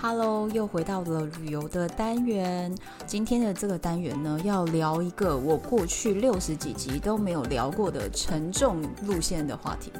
[0.00, 2.72] Hello，又回到了旅游的单元。
[3.04, 9.92] 今天的这个单元呢，要聊一个我过去六十几集都没有聊过的沉重路线的话题，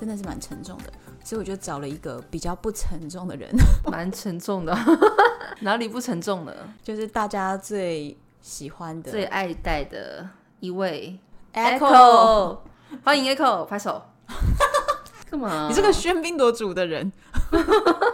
[0.00, 0.84] 真的是蛮沉重的。
[1.22, 3.54] 所以我就找了一个比较不沉重的人，
[3.84, 4.74] 蛮沉重的，
[5.60, 6.52] 哪里不沉重呢？
[6.82, 10.26] 就是大家最喜欢的、最爱戴的
[10.60, 11.18] 一位
[11.52, 12.58] Echo，, Echo
[13.04, 14.02] 欢迎 Echo，拍手。
[15.30, 15.68] 干嘛？
[15.68, 17.12] 你这个喧宾夺主的人。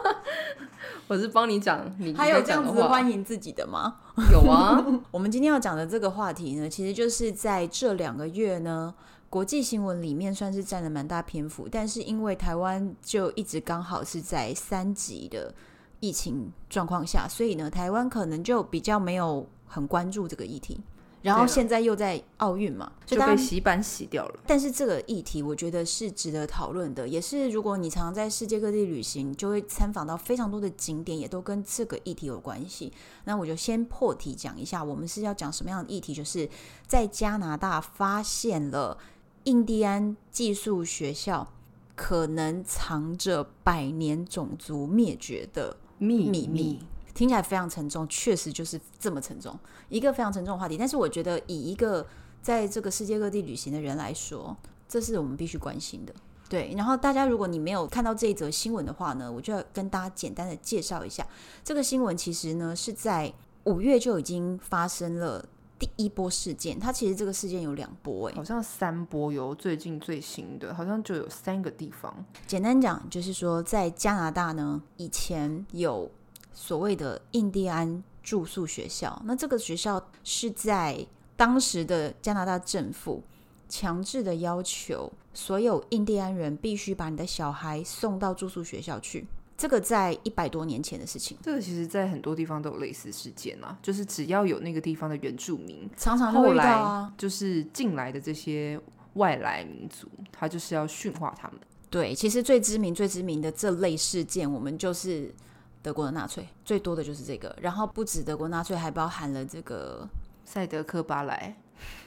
[1.11, 3.97] 我是帮你讲，你还有这样子欢迎自己的吗？
[4.31, 4.81] 有啊。
[5.11, 8.95] 我们今天要讲的这个话题呢，其实就是在这两个月呢，
[9.29, 15.53] 国际新闻里面算是占了蛮大篇幅，但是因为台湾就一直刚好是在三级的
[15.99, 20.81] 疫情状况下，所以呢，台湾可能就比较没有很关注这个议题。
[21.23, 24.41] 然后现在又在奥运嘛，就被洗版洗掉了。
[24.47, 32.93] 但是这个议题，我觉得是值得讨论的，也是如果你常常在世界各地旅行，就会参访到非常多的景点，也都跟这个议题有关系。
[33.25, 36.15] 那我就先破题讲一下，我们是要讲什么样的议题？
[36.15, 36.49] 就是
[36.87, 38.97] 在加拿大发现了
[39.45, 41.53] 印第安寄宿学校
[41.95, 46.47] 可能藏着百年种族灭绝的秘密。
[46.47, 46.81] 秘密
[47.15, 49.59] 听起来非常沉重，确实就是这么沉重，
[49.89, 50.77] 一个非常沉重的话题。
[50.77, 52.07] 但是我觉得，以一个
[52.41, 54.57] 在这个世界各地旅行的人来说，
[54.89, 56.15] 这是我们必须关心的。
[56.49, 61.27] 对，然后大家如果你没有看到这一则新闻的话呢，我就要跟大家简单的介绍一下
[61.63, 62.17] 这个新闻。
[62.17, 63.33] 其实呢是在
[63.65, 65.45] 五月就已经发生了
[65.79, 72.13] 第一波事件，它其实这个事件有两波，欸，哎，好像三波有最近最新的，好像就有三个地方。
[72.47, 76.11] 简单讲就是说，在加拿大呢，以前有。
[76.61, 83.23] 所谓的印第安住宿学校，那这个学校是在当时的加拿大政府
[83.67, 89.27] 强制的要求，所有印第安人必须把你的小孩送到住宿学校去。
[89.57, 98.79] 这个在一百多年前的事情，这个其实在很多地方都有类似事件啊，就是只要有那个地方的原住民，常常后来就是进来的这些
[99.15, 101.59] 外来民族，他就是要驯化他们。
[101.89, 105.35] 对，其实最知名、最知名的这类事件，我们就是。
[105.83, 110.09] 德国的纳粹最多的就是这个，然后不止德国纳粹，还包含了这个
[110.45, 111.57] 赛德克巴莱，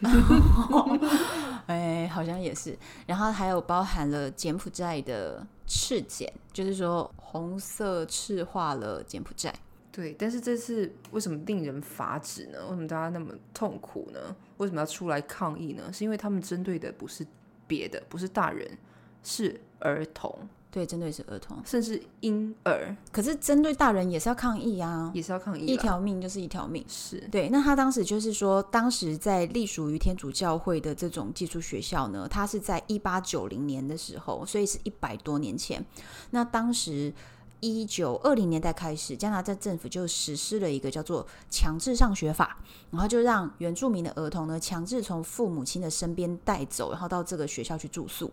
[1.68, 9.54] 哎，好像也是，然后还有包含了柬埔寨的赤柬，就是说红色赤化了柬埔寨。
[9.92, 12.60] 对，但是这次为什么令人发指呢？
[12.64, 14.36] 为什么大家那么痛苦呢？
[14.58, 15.84] 为什么要出来抗议呢？
[15.94, 17.26] 是因为他们针对的不是
[17.68, 18.78] 别的，不是大人，
[19.24, 20.36] 是儿童。
[20.74, 22.98] 对，针对是儿童，甚至婴儿。
[23.12, 25.64] 可是针对大人也是要抗议啊，也是要抗议。
[25.68, 27.48] 一条命就是一条命，是对。
[27.50, 35.86] 那他当时就是说，当时在隶属于天主教会的这种寄宿学校呢，它是在一八九零年的时候，所以是一百多年前。
[36.32, 37.14] 那当时
[37.60, 42.58] 一九二零年代开始，加拿大政府就实施了一个叫做强制上学法，
[42.90, 48.32] 然后就让原住民的儿童呢，强制从父母亲的身边带走，然后到这个学校去住宿。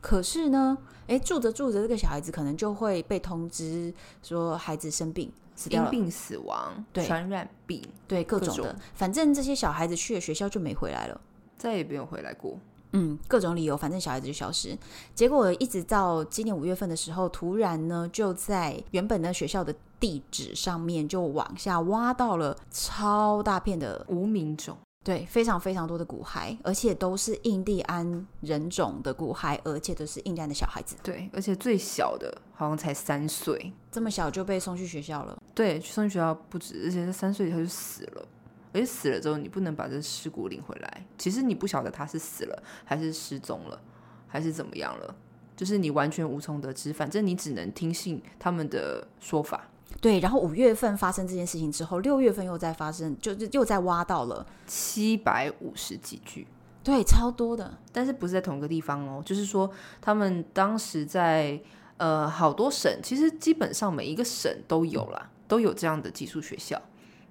[0.00, 0.76] 可是呢，
[1.06, 3.92] 诶，住着住着，这个小孩子可能就会被通知
[4.22, 11.20] 说孩子生病死掉了，因病死亡，对，传染病，对，各种的，种反正这些小孩子去了学校就没回来了，
[11.56, 12.58] 再也没有回来过。
[12.92, 14.78] 嗯，各种理由，反正小孩子就消失。
[15.14, 24.78] 结果一直到今年五月份的时候，突然呢，就在原本的学校的地址上面就往下挖到了超大片的无名种。
[25.06, 30.96] 对，非常非常多的骨骸，而且都是印第安人种的骨骸，而且都是印第安的小孩子。
[31.00, 35.40] 对，而且最小的好像才三岁，这么小就被送去学校了。
[35.54, 38.26] 对，送去学校不止，而且他三岁他就死了，
[38.72, 41.06] 而且死了之后你不能把这尸骨领回来。
[41.16, 43.80] 其实你不晓得他是死了还是失踪了，
[44.26, 45.14] 还是怎么样了，
[45.56, 46.92] 就是你完全无从得知。
[46.92, 49.68] 反正你只能听信他们的说法。
[50.06, 56.46] 对，然后五月份发生这件事情之后，六月份又在发生，就是又在挖到了七百五十几具，
[56.84, 57.76] 对，超多的。
[57.90, 59.20] 但是不是在同一个地方哦？
[59.26, 59.68] 就是说，
[60.00, 61.60] 他们当时在
[61.96, 66.80] 呃好多省，其实基本上每一个省都有啦，都有这样的寄宿学校。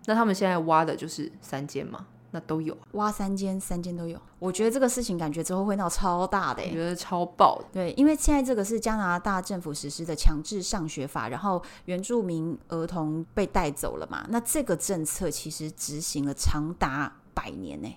[0.07, 2.05] 那他们现在挖的就是三间嘛。
[2.35, 4.19] 那都有挖三间，三间都有。
[4.39, 7.65] 我觉得这个事情感觉之后会闹超大的，我觉得超爆的。
[7.71, 14.25] 对，因为现在这个是加拿大政府实施的强制上学法，然后原住民儿童被带走了嘛。
[14.29, 17.87] 那这个政策其实执行了长达百年呢，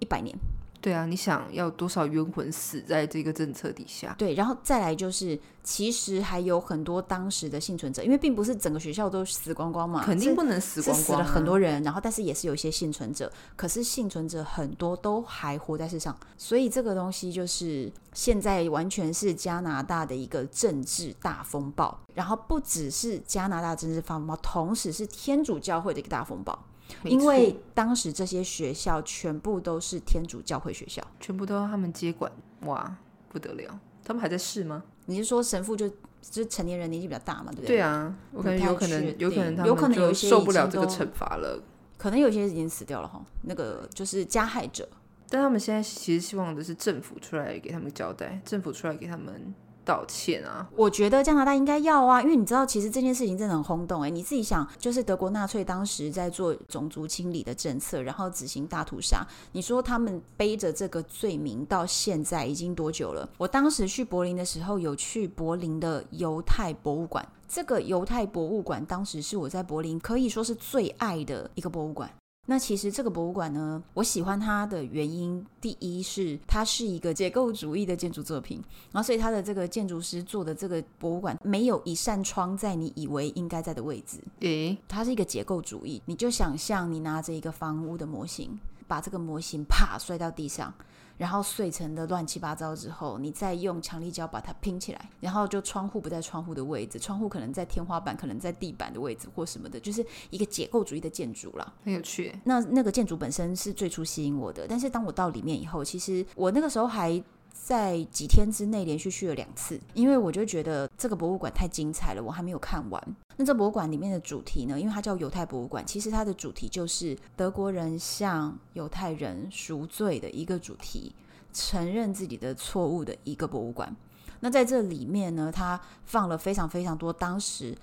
[0.00, 0.36] 一百年。
[0.84, 4.14] 对啊，你想要多少冤魂死在这个政策底下？
[4.18, 26.62] 对，然后再来就是，其实还有很多当时的幸存者，因为并不是整个学校都死光光嘛，肯定不能死光光，死了很多人，然后但是也是有一些幸存者，可是幸存者很多都还活在世上，所以这个东西就是现在完全是加拿大的一个政治大风暴，然后不只是加拿大政治大风暴，同时是天主教会的一个大风暴。
[27.04, 32.30] 因为当时这些学校全部都是天主教会学校，全部都要他们接管，
[32.62, 32.96] 哇，
[33.28, 33.80] 不得了！
[34.04, 34.82] 他们还在试吗？
[35.06, 35.96] 你是说神父就就
[36.30, 37.66] 是成年人年纪比较大嘛，对不对？
[37.68, 41.62] 对啊，我感觉有可能，有可能，有可能有些受不了这个惩罚了，
[41.98, 43.24] 可能有些已经死掉了哈。
[43.42, 44.88] 那个就是加害者，
[45.28, 49.54] 但他们现在其实希望的是政府出来给他们交代，政府出来给他们。
[49.84, 50.66] 道歉啊！
[50.76, 54.10] 我觉得加拿大应该要啊，因为你知道，其实这件事情真的很轰动哎。
[54.10, 59.26] 你自己想，就是德国纳粹当时在做种族清理的政策，然后执行大屠杀。
[59.52, 63.28] 你说他们背着这个罪名到现在已经多久了？
[63.36, 67.26] 我当时去柏林的时候，有去柏林的犹太博物馆。
[67.46, 72.10] 这个犹太博物馆当时是我在柏林可以说是最爱的一个博物馆。
[72.46, 78.62] 那其实这个博物馆呢，我喜欢它的原因，第一是它是一个结构主义的建筑作品，
[78.92, 90.72] 然后所以它的这个建筑师做的这个博物馆没有一扇窗在你以为应该在的位置，诶，它是一个结构主义，你就想象你拿着一个房屋的模型，把这个模型啪摔到地上。
[91.16, 102.38] 然后碎成的乱七八糟之后，你再用强力胶把它拼起来，然后就窗户不在窗户的位置，窗户可能在天花板，可能在地板的位置或什么的，就是一个解构主义的建筑啦，很有趣。
[102.44, 107.22] 那那个建筑本身是最初吸引我的，但是当我到里面以后，其实我那个时候还。
[107.54, 113.16] 在几天之内连续去了两次，因为我就觉得这个博物馆太精彩了，我还没有看完。
[113.36, 114.78] 那这博物馆里面的主题呢？
[114.78, 121.14] 因为它叫犹太博物馆，其实它的主题就是德国人向犹太人赎罪的一个主题，
[121.52, 123.96] 承认自己的错误的一个博物馆。
[124.40, 127.74] 那在这里面呢，它放了非常非常多当时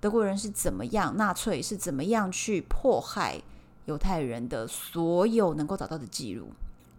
[0.00, 3.40] 德国人是怎么样，纳粹是怎么样去迫害
[3.86, 6.48] 犹太人的所有能够找到的记录。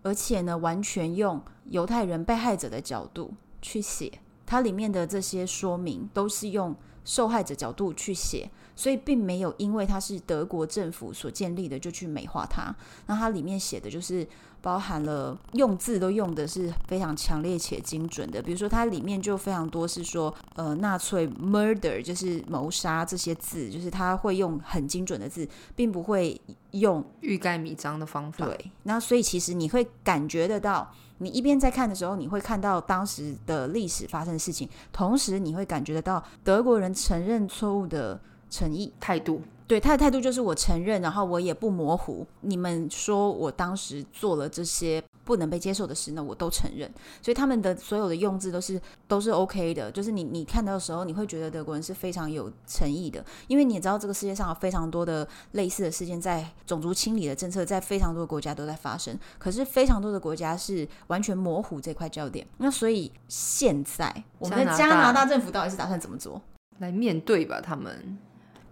[0.05, 1.41] 而且呢，完全用
[1.71, 12.73] 犹太人被害者的角度去写，它里面的这些说明都是用受害者角度去写，所以并没有因为它是德国政府所建立的就去美化它。
[13.07, 14.25] 那它里面写的就是。
[14.65, 26.41] 包含了用字都用的是非常强烈且精准的，比如说它里面就非常多是说，呃，纳粹 murder 就是谋杀这些字，就是他会用很精准的字，并不会
[26.71, 28.47] 用欲盖弥彰的方法。
[28.47, 38.19] 对，那所以其实你会感觉得到，你一边在看的时候，你会看到当时的历史发生的事情，同时你会感觉得到德国人承认错误的
[38.49, 39.43] 诚意态度。
[39.67, 42.25] 对，他的态度就是我承认，然后我也不模糊。
[42.41, 46.87] 你们说我当时做了这些不能被接受的事，呢我都承认。
[47.19, 62.45] 所以他们的所有的用字都是都是 OK 的，就是你你看到的时候，你会觉得德国人是非常有诚意的，因为你也知道这个世界上有非常多的类似的事件，在种族清理的政策在非常多的国家都在发生，可是非常多的国家是完全模糊这块焦点。
[62.59, 66.39] 那所以现在我们的加拿大政府到底是打算怎么做？
[66.77, 68.19] 来面对吧，他们。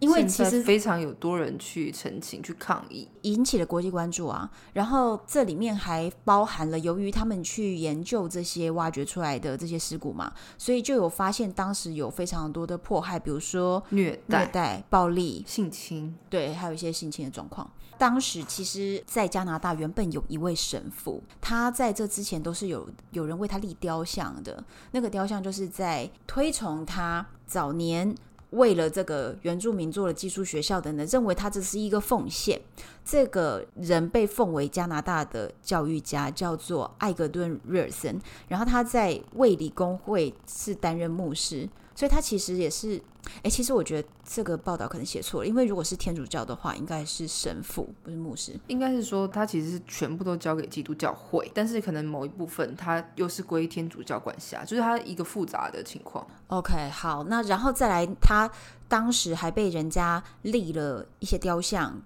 [0.03, 4.49] 因为其实非常有多人去澄清、去抗议，引起了国际关注啊。
[4.73, 17.69] 然后这里面还包含了，由于他们去研究这些挖掘出来的这些尸骨嘛，所以就有发现当时有非常多的迫害，比如说虐待、虐待、暴力、性侵，对，还有一些性侵的状况。
[17.97, 28.13] 当时其实，在加拿大原本有一位神父，他在这之前都是有有人为他立雕像的，那个雕像就是在推崇他早年。
[28.53, 32.59] 为了这个原住民做了寄宿学校的人，认为他这是一个奉献。
[33.03, 38.19] 这个人被奉为加拿大的教育家，叫做艾格顿·瑞尔森。
[38.47, 41.67] 然后他在卫理公会是担任牧师。
[41.95, 43.01] 所以他其实也是，
[43.43, 48.59] 哎，其实我觉得这个报道可能写错了，因为如果是天主教的话，应该是神父，不是牧师。
[48.67, 56.25] 应该是说他其实是全部都交给基督教会，但是可能某一部分他又是归天主教管辖，就是他一个复杂的情况。
[56.47, 58.49] OK，好，那然后再来，他
[58.87, 62.01] 当时还被人家立了一些雕像。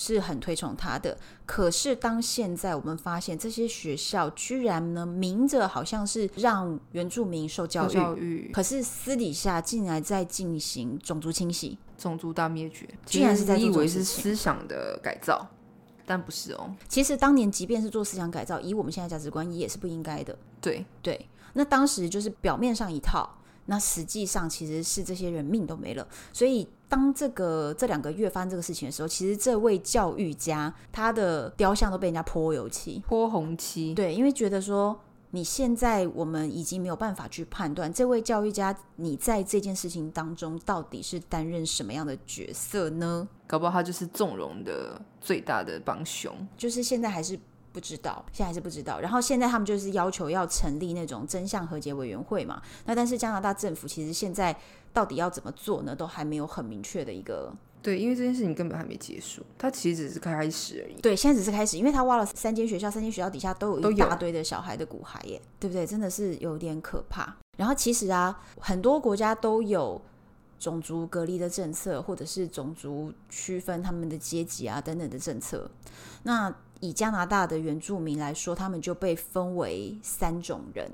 [0.00, 1.14] 是很推崇他的，
[1.44, 13.58] 可是当现在我们发现这些学校居然呢，明着好像是让原住民受教育，教育，可是私底下竟然在进行种族清洗、种族大灭绝，居然是在。
[13.58, 15.46] 以为是思想的改造，
[16.06, 16.74] 但不是哦。
[16.88, 20.38] 其实当年即便是做思想改造，以我们现在价值观也是不应该的。
[20.62, 23.36] 对对，那当时就是表面上一套。
[23.66, 33.94] 那实际上其实是这些人命都没了，所以当这个这两个月发生这个事情的时候，其实这位教育家他的雕像都被人家泼油漆、泼红漆。
[33.94, 43.28] 对，因为觉得说你现在我们已经没有办法去判断这位教育家你在这件事情当中到底是担任什么样的角色呢？
[43.46, 46.34] 搞不好他就是纵容的最大的帮凶。
[46.56, 47.38] 就是现在还是。
[47.72, 48.98] 不知道，现在还是不知道。
[48.98, 52.60] 然后现在他们就是要求要成立那种真相和解委员会嘛。
[52.84, 54.52] 那但是加拿大政府其实现在
[54.92, 55.94] 到底要怎么做呢？
[55.94, 57.52] 都还没有很明确的一个。
[57.82, 61.00] 对，因为这件事情根本还没结束，它其实只是开始而已。
[61.00, 65.86] 对，现在只是开始，因为他挖了三间学校，三间学校底下都有一大堆的小孩的骨骸耶，对不对？
[65.86, 67.34] 真的是有点可怕。
[67.56, 69.98] 然后其实啊，很多国家都有
[70.58, 75.70] 种族隔离的政策，或者是种族区分他们的阶级啊等等的政策。
[76.24, 80.90] 那以加拿大的原住民来说，他们就被分为三种人。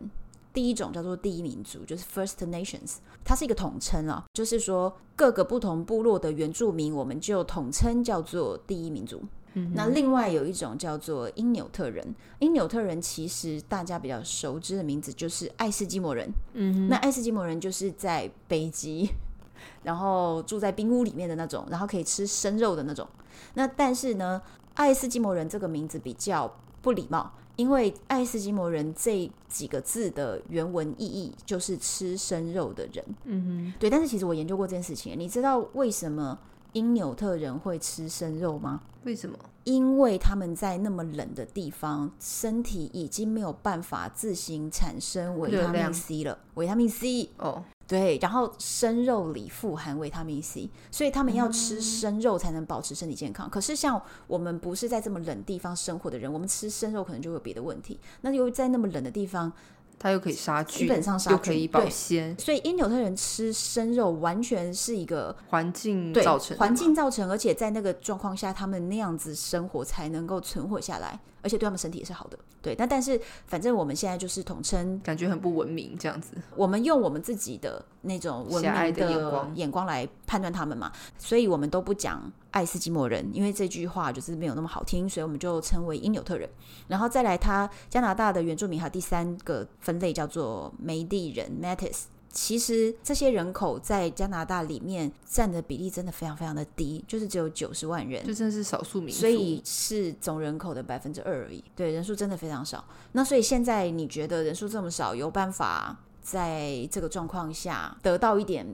[0.56, 9.22] 第一种叫做第一民族，就是 First Nations，它是一个统称啊，就是说各个不同部落的原住民，我们就统称叫做第一民族。
[9.52, 16.26] 嗯、那另外有一种叫做因纽特人，因纽特人其实大家比较熟知的名字就是爱斯基摩人。
[16.54, 19.10] 嗯，那爱斯基摩人就是在北极，
[19.84, 23.06] 然后住在冰屋里面的那种，然后可以吃生肉的那种。
[23.52, 24.40] 那但是呢，
[24.72, 33.04] 爱斯基摩人这个名字比较不礼貌，因为爱斯基摩人这几个字的原文意义就是吃生肉的人。
[33.24, 33.90] 嗯哼，对。
[33.90, 36.38] 但是其实我研究过这件事情，你知道为什么
[36.72, 38.82] 因纽特人会吃生肉吗？
[39.04, 39.38] 为什么？
[39.64, 46.38] 因为他们在那么冷的地方，身体已经没有办法自行产生维他命 C 了。
[46.54, 47.64] 维他命 C 哦。
[47.86, 53.46] 对，然后生肉里富含维他命 C，所以他们要吃生肉才能保持身体健康。
[53.46, 58.00] 嗯、可是像我们不是在这么冷地方生活的人，我们吃生肉可能就会有别的问题。
[58.22, 59.52] 那由于在那么冷的地方，
[59.98, 62.36] 它又可以杀菌，基本上杀菌，又可以保鲜。
[62.38, 71.20] 所以因纽特人吃生肉完全是一个环境造成，环境造成，而且在那个状况下，他们那样子生活才能够存活下来。
[71.46, 72.74] 而且对他们身体也是好的，对。
[72.74, 76.32] 但但是反正我们现在就是统称，感觉很不文明这样子。
[76.56, 86.50] 我们用我们自己的那种文明的眼光来判断他们嘛，所以我们都不讲爱斯基摩人，因为这句话就是没有那么好听，所以我们就称为因纽特人。
[86.88, 92.06] 然后再来，他加拿大的原住民还有第三个分类叫做梅地人 （Métis）。
[92.36, 101.64] 其实这些人口在加拿大里面占的比例真的非常非常的低，就是只有九十万人，就真的是少数民族，所以是总人口的百分之二而已。
[101.74, 102.84] 对，人数真的非常少。
[103.12, 108.66] 那所以现在你觉得人数这么少，有办法在这个状况下得到一点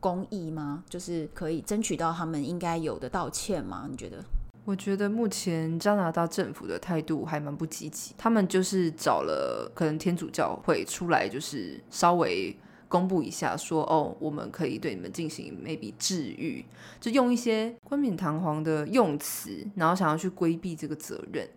[0.00, 0.82] 公益吗？
[0.88, 3.86] 就是可以争取到他们应该有的道歉吗？
[3.90, 4.16] 你觉得？
[4.64, 12.56] 我觉得目前加拿大政府的态度还蛮不积极，他们就是找了可能天主教会出来，就是稍微。
[12.90, 16.64] 公布一下说，说哦，我们可以对你们进行 maybe 治愈，
[17.00, 21.48] 就用一些冠冕堂皇的用词，然后想要去规避这个责任，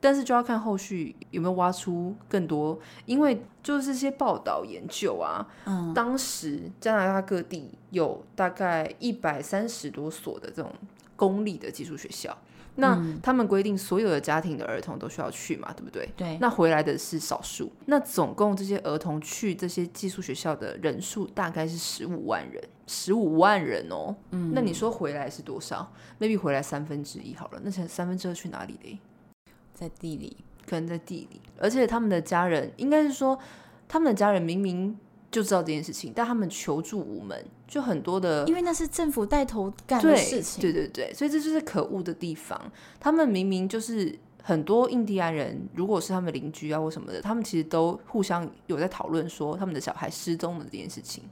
[0.00, 10.72] 但是就要看后续有没有挖出更多，因为就是这些报道研究啊，嗯，当时加拿大各地有大概一百三十多所的这种
[11.14, 12.34] 公立的技术学校。
[12.78, 16.08] 那他们规定所有的家庭的儿童都需要去嘛，对不对？
[16.16, 16.38] 对。
[16.40, 17.70] 那回来的是少数。
[17.86, 24.14] 那总共这些儿童去这些寄宿学校的人数大概是十五万人，十五万人哦。
[24.30, 24.52] 嗯。
[24.54, 27.60] 那你说回来是多少？maybe 回来三分之一好了。
[27.62, 28.98] 那才三分之二去哪里嘞？
[29.74, 30.36] 在地里，
[30.68, 31.40] 可能在地里。
[31.58, 33.38] 而且他们的家人，应该是说
[33.86, 34.98] 他们的家人明明。
[35.30, 42.58] 就知道这件事情，但他们求助无门，就很多的，因为那是政府带头干的事情，对对对，所以这就是可恶的地方。
[42.98, 51.22] 他们明明就是很多印第安人，如果是他们邻居啊或什么的，他们其实都互相有在讨论说他们的小孩失踪的这件事情，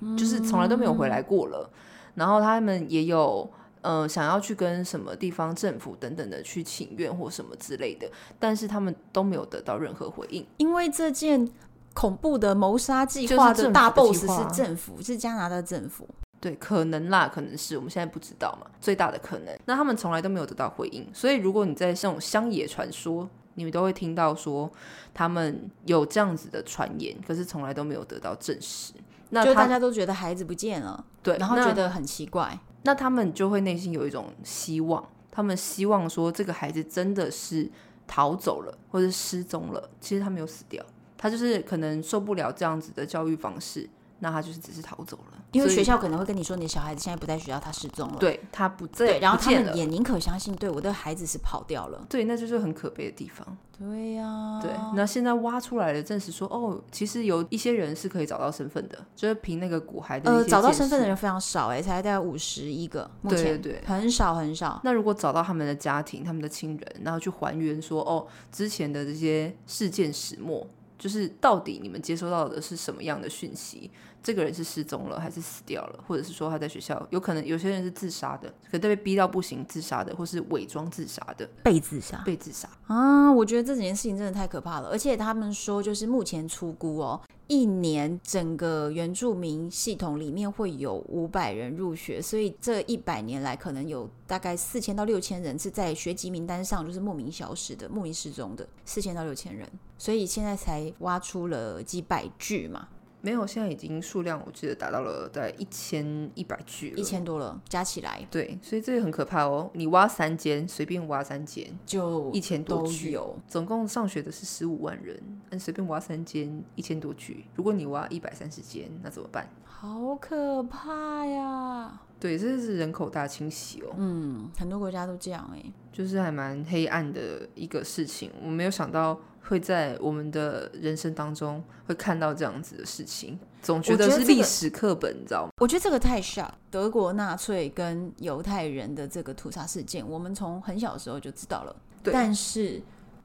[0.00, 1.68] 嗯、就是从来都没有回来过了。
[2.14, 3.50] 然后他们也有
[3.80, 8.06] 呃想要去跟什么地方政府等等的去请愿或什么之类的，
[8.38, 11.50] 但是他们都没有得到任何回应，因为这件。
[11.96, 16.06] 恐怖的谋杀计划的大 boss 是政府，是加拿大政府。
[16.38, 19.58] 对，可能啦，可能是我们现在不知道嘛，最大的可能。
[19.64, 24.70] 那他们从来都没有得到回应，所以如果你在这种乡野传说，你们都会听到说
[25.14, 28.92] 他们有这样子的传言，可是从来都没有得到证实。
[29.30, 37.68] 那就大家都觉得孩子不见了，对，然后觉得很奇怪，那，那他们就会内心有一种希望，他们希望说这个孩子真的是
[38.06, 40.84] 逃走了，或者失踪了，其实他没有死掉。
[41.18, 43.88] 他就是可能受不了这样子的教育方式，
[44.20, 45.42] 那他就是只是逃走了。
[45.52, 48.16] 因为学校可能会跟你说，你的小孩子现在不在学校，他失踪了。
[48.18, 52.04] 对，他不在，然后他们也宁可相信，对，我的孩子是跑掉了。
[52.10, 53.56] 对，那就是很可悲的地方。
[53.78, 54.70] 对呀、啊，对。
[54.94, 60.30] 那现在挖出来的，证实说，哦，其实有一些人是可以找到身份的，就是凭那个骨骸的。
[60.30, 64.78] 呃，找到身份的人非常少，哎，才大概五十一个，目前对，对，对，很少很少。
[64.84, 70.66] 那如果找到他们的家庭、他们的亲人，然后去还原说，哦，之前的这些事件始末。
[70.98, 73.90] 就是到底你们接收到的是什么样的讯息？
[74.22, 76.04] 这个人是失踪了还是死掉了？
[76.04, 77.06] 或者是说他在学校？
[77.10, 83.30] 有可能有些人是自杀的，可能被逼到不行自杀的，或是伪装自杀的，被自杀，被自杀啊！
[83.30, 84.88] 我觉得这几件事情真的太可怕了。
[84.88, 87.20] 而且他们说，就是目前出估哦。
[87.48, 102.88] 一年整个原住民系统里面会有五百人入学，所以这一百年来可能有大概四千到六千人是在学籍名单上就是莫名消失的、莫名失踪的，四千到六千人，所以现在才挖出了几百具嘛。
[103.26, 108.24] 没有，现在已经数量我记得达到了大概一千一百具了，一千多了，加起来。
[108.30, 109.68] 对，所以这个很可怕哦。
[109.74, 113.18] 你挖三间，随便挖三间，就一千多具，
[113.48, 117.46] 总共上学的是十五万人，但随便挖三间，一千多具。
[117.56, 119.50] 如果你挖一百三十间，那怎么办？
[119.64, 122.00] 好可怕呀！
[122.20, 123.92] 对，这是人口大清洗哦。
[123.96, 125.60] 嗯，很多国家都这样哎，
[125.92, 128.30] 就是还蛮黑暗的一个事情。
[128.40, 129.18] 我没有想到。
[129.48, 135.50] 会在我们的人生当中会看到这样子的事情，总觉得是历史课本，你知道吗？
[135.58, 136.50] 我觉得这个太 shock。
[136.70, 141.74] 德国纳粹跟犹太人的这个屠杀事件，我们从很小的时候就知道了。
[142.02, 142.12] 对。
[142.12, 142.82] 但是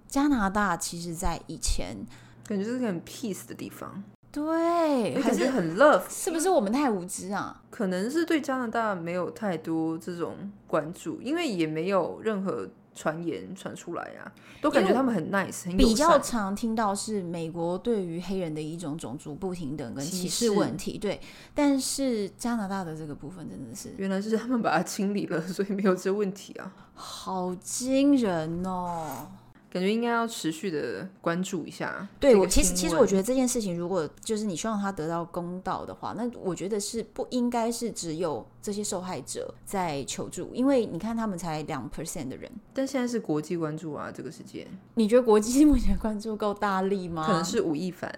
[0.08, 1.98] 加拿大其实，在以前
[2.46, 4.04] 感觉是个很 peace 的地方。
[4.32, 7.62] 对，还是很 love，是不是我们太无知啊？
[7.70, 12.70] 可能是对加拿大没有太多这种关注，因为也没有任何。
[12.94, 14.28] 传言传出来啊，
[14.60, 21.18] 都感觉他们很 nice，很比较常听到是美国对于黑人的一种种族不平等跟歧视问题，对。
[21.56, 29.26] 但是加拿大的这个部分真的是，原来是他们把它清理了，所以没有这问题啊，好惊人哦。
[29.72, 32.06] 感觉应该要持续的关注一下。
[32.20, 44.68] 对，我其实其实我觉得这件事情，如果就是你希望他得到公道的话，那我觉得是不应该是只有这些受害者在求助，因为你看他们才两 percent 的人，但现在是国际关注啊，这个事件。
[44.96, 47.26] 你觉得国际 目前关注够大力吗？
[47.26, 48.14] 可能是吴亦凡。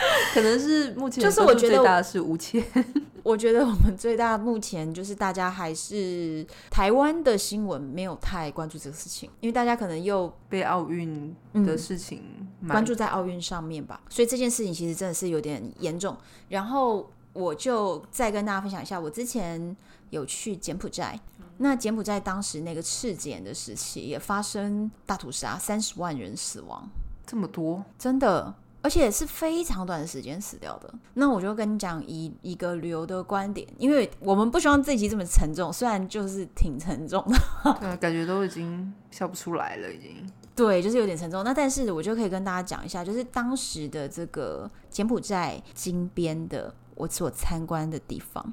[0.34, 2.64] 可能是目前就是我觉得最大的是吴谦，
[3.22, 12.22] 我觉得我们最大目前就是大家还是台湾的新闻没有太关注这个事情，因为大家可能又被奥运的事情
[12.68, 16.16] 关注在奥运上面吧，所以这件事情其实真的是有点严重。
[16.48, 19.76] 然后我就再跟大家分享一下，我之前
[20.10, 21.18] 有去柬埔寨，
[21.58, 26.88] 那柬埔寨当时那个赤柬的时期也发生大屠杀，三十万人死亡，
[27.26, 28.54] 这么多，真的。
[28.82, 30.92] 而且是非常短的时间死掉的。
[31.14, 37.38] 那我就跟你讲以一个旅游的观点，因为我们不希望这一集这么沉重，虽然就是挺沉重的，
[37.80, 40.26] 对， 感觉都已经笑不出来了，已经。
[40.56, 41.42] 对，就是有点沉重。
[41.42, 48.52] 那但是我就可以跟大家讲一下，就是当时的这个柬埔寨金边的我所参观的地方，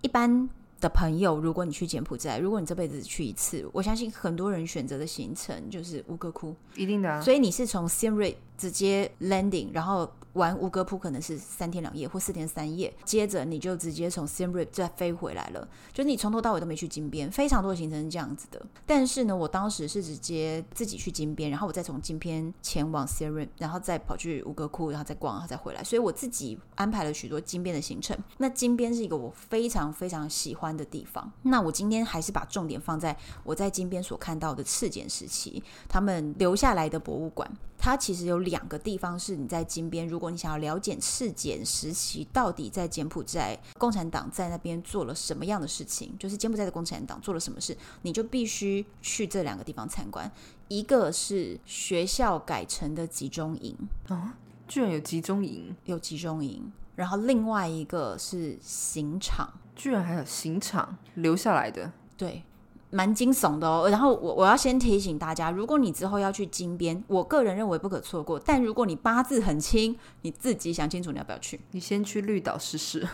[0.00, 0.48] 一般
[0.80, 7.20] 的朋友，如果你去柬埔寨，如果你这辈子去一次，我相信很多人选择的行程就是吴哥窟，一定的啊。
[7.20, 10.10] 所以你是从 Siem Reap 直接 landing，然后。
[10.34, 18.64] 玩吴哥窟可能是三天两夜或四天三夜，接着你就直接从 Siem Reap 再飞回来了，就是你从头到尾都没去金边，非常多的行程是这样子的。
[18.86, 28.16] 但是呢，我当时是直接自己去金边，然后我再从金边前往 Siem Reap，然后再跑去吴哥窟，然后再逛，然后再回来，所以我自己安排了许多金边的行程。
[28.38, 31.32] 那金边是一个我非常非常喜欢的地方。
[31.42, 37.50] 那我今天还是把重点放在我在金边所看到的赤柬时期他们留下来的博物馆。
[37.80, 50.30] 它其实有两个地方是你在金边，如果你想要了解赤柬时期到底在柬埔寨共产党在那边做了什么样的事情，就是柬埔寨的共产党做了什么事，你就必须去这两个地方参观。
[50.68, 53.76] 一个是学校改成的集中营
[54.08, 54.36] 啊，
[54.66, 56.72] 居然有集中营，有集中营。
[56.94, 62.42] 然后另外一个是刑场，居然还有刑场留下来的，对。
[62.90, 68.38] 蛮惊悚的哦，然后我我要先提醒大家，如果你之后要去金边，我个人认为不可错过。
[68.38, 71.60] 但如果你八字很轻，你自己想清楚你要不要去。
[71.72, 73.06] 你先去绿岛试试。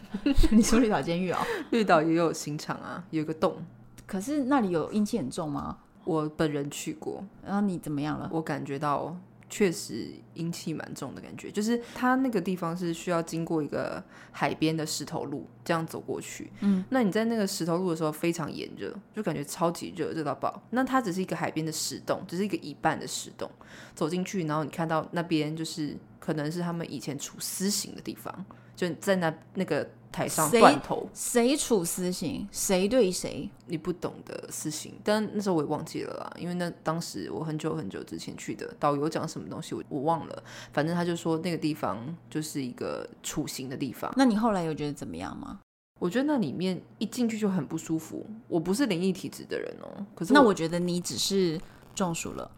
[0.52, 1.42] 你说绿岛监狱啊？
[1.70, 3.56] 绿岛也有刑场啊，有个洞。
[4.06, 5.78] 可是那里有阴气很重吗？
[6.04, 8.28] 我本人去过，然后你怎么样了？
[8.32, 9.16] 我感觉到
[9.52, 11.50] 确实阴气蛮重的感觉。
[11.50, 16.50] 就是它那个地方是需要经过一个海边的石头路，这样走过去。
[16.60, 20.62] 嗯，那你在那个石头路的时候非常炎热，就感觉超级热，热到爆。
[20.70, 23.50] 那它只是一个海边的石洞，只是一个一半的石洞，
[23.94, 29.86] 走进去，然后你看到那边就是可能是他们以前处私刑的地方，就在那那个。
[30.12, 32.46] 台上断头，谁处私刑？
[32.52, 33.48] 谁对谁？
[33.66, 41.98] 你不懂得私刑，但那时候我也忘记了啦，因为那当时我很久很久之前去的，导游讲什么东西我我忘了，反正他就说那个地方
[42.28, 44.12] 就是一个处刑的地方。
[44.16, 45.60] 那你后来有觉得怎么样吗？
[45.98, 48.26] 我觉得那里面一进去就很不舒服。
[48.48, 51.58] 我不是灵异体质的人哦、喔，可是那我觉得你只是
[51.94, 52.50] 中暑了，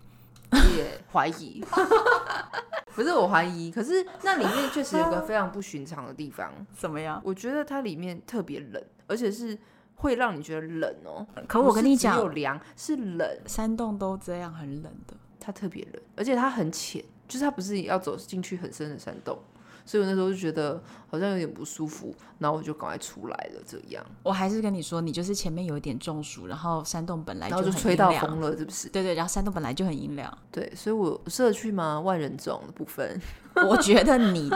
[0.77, 1.65] 也怀疑。
[2.95, 6.53] 不是我怀疑，可是那里面确实有个非常不寻常的地方。
[6.77, 7.21] 怎么样？
[7.25, 9.59] 我觉得它里面特别冷，而且是
[9.97, 11.27] 会让你觉得冷哦。
[11.49, 15.17] 可我跟你讲，有凉是冷，山洞都这样很冷的。
[15.41, 19.39] 它特别冷，而且它很浅，就是它不是要走进去很深的山洞。
[19.85, 23.63] 所以我那时候就觉得好像有点不舒服，然后我就赶快出来了。
[23.67, 28.89] 这样，我还是跟你说，你就是前面有一点中暑，然后山洞本来就然后就吹到风了，是不是？
[28.89, 30.39] 对对，然后山洞本来就很阴凉。
[30.51, 32.01] 对，所以我适合去吗？
[32.01, 33.21] 万人冢的部分，
[33.69, 34.51] 我觉得你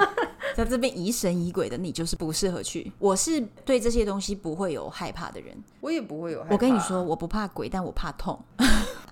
[0.56, 2.90] 在这边疑神疑鬼的，你就是不适合去。
[2.98, 6.54] 我是对这些东西不会有害怕的人，我也不会有害怕。
[6.54, 8.42] 我跟你说，我不怕鬼，但我怕痛。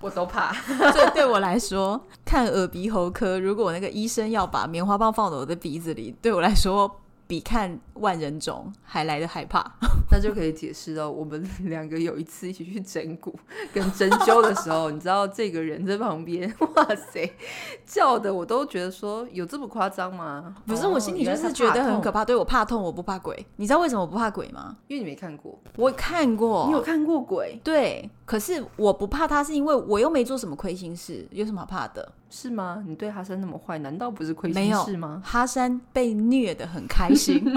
[0.01, 0.55] 我都怕，
[0.93, 6.99] 这对我来说，看耳鼻喉科，如果那个医生要把棉花棒放到我的鼻子里，对我来说。
[7.27, 9.61] 比看万人冢还来的害怕，
[10.09, 13.33] 那就可以解释到我们两个有一次一起去整蛊
[13.73, 17.29] 跟针灸的时候，你知道这个人在旁边，哇塞，
[17.85, 20.55] 叫的我都觉得说有这么夸张吗？
[20.65, 22.23] 不是，我心里就是觉得很可怕。
[22.23, 23.45] 对，我怕痛，我不怕鬼。
[23.57, 24.77] 你知道为什么我不怕鬼吗？
[24.87, 26.65] 因为你没看过，我看过。
[26.67, 27.59] 你有看过鬼？
[27.63, 32.13] 对，可是我不怕他，是因为我又没做什么亏心事，有什么好怕的？
[32.29, 32.83] 是吗？
[32.85, 35.21] 你对哈山那么坏，难道不是亏心事吗？
[35.23, 37.43] 哈山被虐的很开心。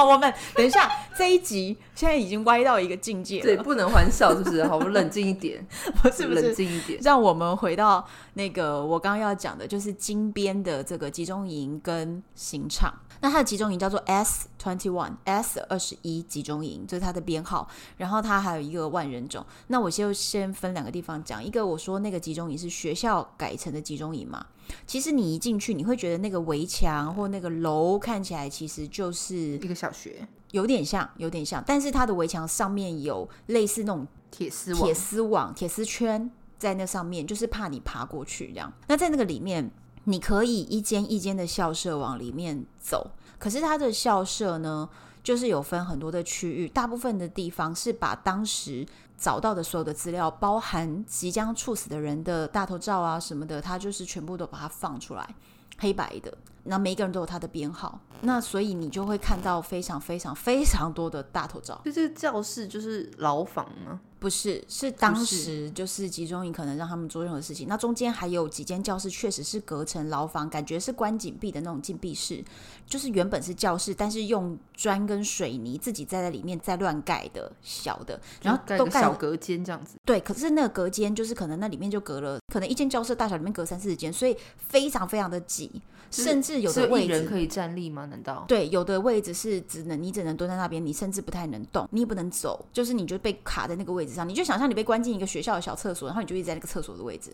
[0.00, 3.42] 我们等一下这一集现在已经歪到一个境界了？
[3.42, 4.64] 对，不能欢笑，是不是？
[4.64, 5.66] 好，我们冷静一点，
[6.02, 12.94] 不是不是冷静一点，让我们回到那个我刚刚要讲的，就是金边的这个集中营跟刑场。
[13.20, 17.68] 那它的集中营叫做 S twenty one S 二十一集中营，这是它的编号。
[17.96, 19.44] 然后它还有一个万人冢。
[19.68, 24.44] 那我就先分两个地方讲，一个我说那个集中营是学校改成的集中营嘛。
[24.86, 31.62] 其实你一进去，你会觉得那个围墙或那个楼看起来其实就是一个小学，有点像，有点像。
[31.66, 38.72] 但是它的围墙上面有类似那种铁丝铁丝网、铁丝圈在那上面，就是怕你爬过去这样。
[38.88, 39.70] 那在那个里面。
[40.04, 44.88] 你可以一间一间的校舍往里面走，可是它的校舍呢，
[45.22, 55.34] 就是有分很多的区域，大部分的地方是把当时找到的所有的资料，包含即将猝死的人的大头照啊什么的，他就是全部都把它放出来，
[55.78, 61.80] 黑白的，那每一个人都有他的编号，那所以你就会看到非常非常非常多的大头照。
[61.84, 64.00] 就这个教室就是牢房吗？
[64.18, 67.66] 不是，是当时就是集中营，可能让他们做任何事情。
[67.66, 72.44] 那中间还有几间教室，确实是隔成牢房，感觉是关紧闭的那种禁闭室。
[72.86, 79.96] 就是原本是教室，但是用砖跟水泥自己在在里面再乱盖的小的，然后都盖小隔间这样子。
[80.04, 88.04] 对，可是那个隔间就是可能那里面就隔了，可能一间教室大小里面隔三四十间，所以非常非常的挤，甚至有的位置人可以站立吗？
[88.06, 88.44] 难道？
[88.46, 94.28] 对，有的位置是只能你只能蹲在那边，你甚至不太能动，你也不能走，就是你就被卡在那个位置上。
[94.28, 97.32] 你就想象你被关进一个学校的小厕所，然后你就一直在那个厕所的位置，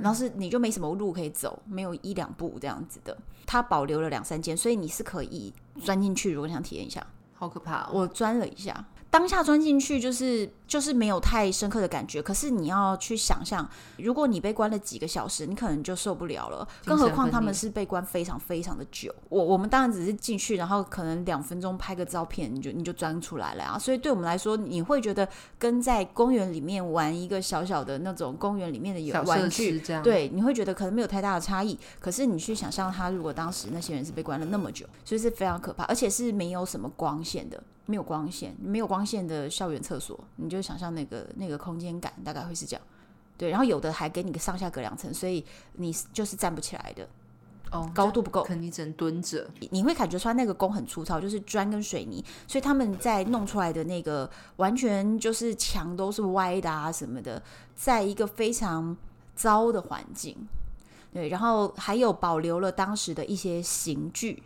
[0.00, 3.16] 然后是你就没什么路可以走，没有一两步这样子的。
[3.44, 7.06] 它保留了两三间，所以你是可以钻进去，如果你想体验一下。
[7.36, 7.90] 好可怕哦！
[7.92, 8.82] 我钻了一下，
[9.14, 10.50] 当下钻进去就是。
[10.66, 16.66] 就是没有太深刻的感觉，可是你要去想象，如果你被关了几个小时，你可能就受不了了。
[16.86, 19.14] 更何况他们是被关非常非常的久。
[19.28, 23.78] 我我们当然只是进去，然后可能两分钟拍个照片，你就你就钻出来了啊。
[23.78, 31.78] 所以对我们来说，你会觉得跟在公园里面玩一个小小的那种公园里面的有玩具，对，你会觉得可能没有太大的差异。
[32.00, 40.64] 可是你去想象他如果当时那些人是被关了那么久，所以是非常可怕，而且是没有什么光线的，没有光线，没有光线的校园厕所，你就。
[40.64, 42.82] 想象那个那个空间感大概会是这样，
[43.36, 45.44] 对，然后有的还给你个上下隔两层，所以
[45.74, 47.06] 你就是站不起来的，
[47.70, 49.46] 哦，高度不够，肯定只能蹲着。
[49.70, 57.42] 你会感觉出来那个工很粗糙，就是砖跟水泥，所以他们在弄出来的那个完全就是墙都是歪的啊什么的，
[57.74, 58.96] 在一个非常
[59.36, 60.34] 糟的环境，
[61.12, 64.42] 对，然后还有保留了当时的一些刑具，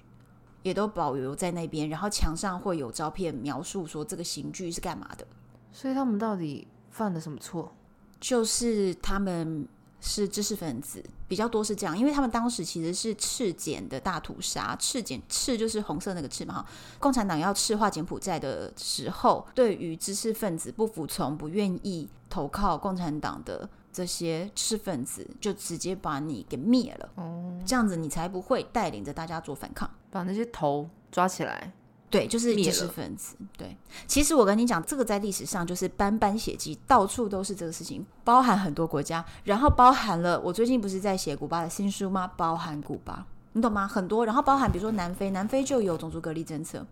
[0.69, 5.27] 也都保留在那边，然后墙上会有照片描述说这个刑具是干嘛的。
[5.73, 7.75] 所以他们到底犯了什么错？
[8.21, 9.67] 就是他们
[10.01, 16.67] 是知识分子，比较多是这样，因为他们当时其实是赤柬的大屠杀，赤柬赤就是红色那个赤嘛哈。
[16.99, 27.09] 共产党要赤化柬埔寨的时候，对于知识分子不服从、不愿意投靠共产党的这些知识分子，就直接把你给灭了。
[27.17, 31.73] 哦，这样子你才不会带领着大家做反抗，把那些头抓起来。
[32.09, 33.35] 对，就是知识分子。
[33.57, 42.31] 对，其实我跟你讲，这个在历史上就是斑斑血迹，到处都是这个事情，包含很多国家，然后包含了我最近不是在写古巴的新书吗？
[42.37, 43.89] 包含古巴，你懂吗？
[43.89, 46.87] 很多，然后包含比如说南非，南非就有种族隔离政策，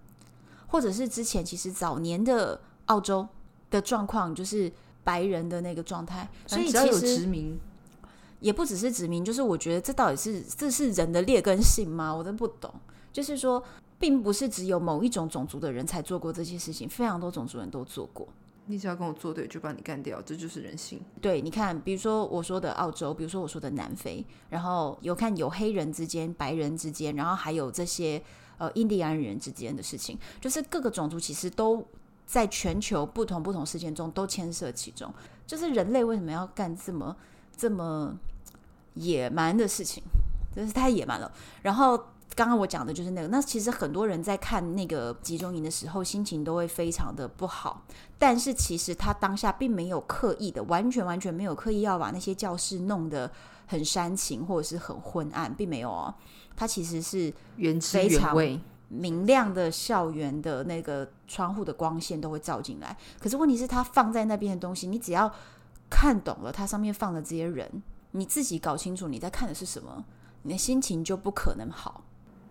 [0.67, 3.29] 或者是之前其实早年的澳洲
[3.71, 4.71] 的状况，就是
[5.07, 7.57] 白人的那个状态，所以其实有殖民，
[8.41, 12.13] 也不只是殖民，就是我觉得这到底是这是人的劣根性吗？
[12.13, 12.71] 我都不懂，
[13.13, 13.63] 就是说。
[13.99, 18.29] 并不是只有某一种种族的人才做过这些事情，非常多种族人都做过。
[18.67, 21.01] 你只要跟我作对，就把你干掉，这就是人性。
[21.19, 28.23] 对，你看，比如说我说的澳洲，比如说我说的南非，然后有看有黑人之间、白人之间，然后还有这些
[28.59, 31.83] 呃印第安人之间的事情，就是各个种族其实都
[32.27, 35.11] 在全球不同不同事件中都牵涉其中。
[35.47, 37.17] 就是人类为什么要干这么
[37.57, 38.15] 这么
[38.95, 40.03] 野蛮的事情？
[40.55, 41.33] 真是太野蛮了。
[41.63, 41.99] 然后。
[42.35, 47.83] 刚刚我讲的就是那个，那其实很多人在看那个集中营的时候，心情都会非常的不好。
[48.19, 53.31] 但是其实他当下并没有刻意的，完全完全没有刻意要把那些教室弄得
[53.67, 56.15] 很煽情或者是很昏暗，并没有哦。
[56.55, 57.33] 他其实是
[57.81, 58.37] 非常
[58.89, 62.97] 明亮的校园的那个窗户的光线都会照进来。
[63.19, 65.33] 可是问题是，他放在那边的东西，你只要
[65.91, 70.05] 看懂了，它上面放的这些人，你自己搞清楚你在看的是什么，
[70.43, 72.05] 你的心情就不可能好。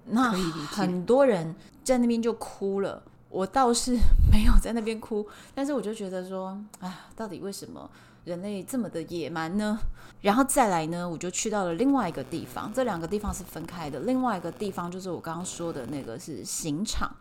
[0.08, 3.98] 那很多人在那边就哭了，我倒是
[4.32, 7.90] 没有在那边哭，但是我就觉得说，哎，到底为什么
[8.26, 9.80] 人类这么的野蛮呢？
[10.22, 14.02] 然后再来呢，我就去到了另外一个地方，这两个地方是分开的。
[14.02, 17.16] 另外一个地方就是我刚刚说的那个是刑场。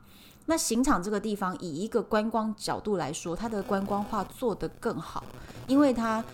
[0.47, 5.23] 那刑场这个地方，以一个观光角度来说，它的观光化做得更好，
[5.67, 6.25] 因为它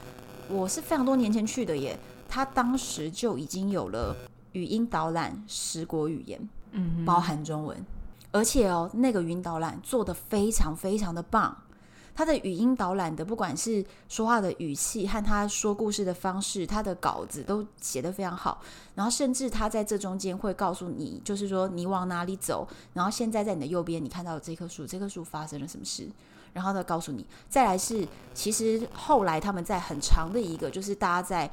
[0.49, 4.17] 我是非常多年前去的耶，它当时就已经有了。
[4.53, 7.87] 语音导览十国语言，嗯，包含中文，
[8.33, 11.57] 而且哦，那个语音导览做得非常非常的棒。
[12.21, 18.61] 他的语音导览的，不管是说话的语气和他说故事的方式，他的稿子都写得非常好。
[18.95, 22.69] 然后甚至他在这中间会告诉你，就是说你往哪里走。
[22.93, 26.07] 然后现在在你的右边，你看到这棵树，这棵树发生了什么事？
[26.53, 27.25] 然后他告诉你。
[27.49, 31.51] 再来是，其实后来他们在很长的一个，就是大家在。